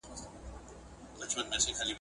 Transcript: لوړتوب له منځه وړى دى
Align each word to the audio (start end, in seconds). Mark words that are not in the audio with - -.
لوړتوب 1.17 1.37
له 1.43 1.49
منځه 1.49 1.67
وړى 1.71 1.77
دى 1.77 1.89